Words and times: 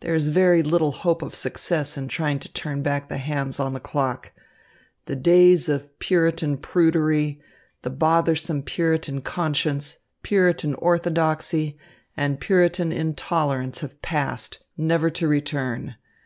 There 0.00 0.14
is 0.14 0.28
very 0.28 0.62
little 0.62 0.92
hope 0.92 1.22
of 1.22 1.34
success 1.34 1.96
in 1.96 2.06
trying 2.08 2.38
to 2.40 2.52
turn 2.52 2.82
back 2.82 3.08
the 3.08 3.16
hands 3.16 3.58
on 3.58 3.72
the 3.72 3.80
clock. 3.80 4.32
The 5.06 5.16
days 5.16 5.66
of 5.66 5.98
Puritan 5.98 6.58
prudery, 6.58 7.40
the 7.80 7.88
bothersome 7.88 8.64
Puritan 8.64 9.22
conscience, 9.22 10.00
Puritan 10.22 10.74
orthodoxy, 10.74 11.78
and 12.18 12.38
Puritan 12.38 12.92
intolerance 12.92 13.78
have 13.78 14.02
passed, 14.02 14.58
never 14.76 15.08
to 15.08 15.26
return. 15.26 15.94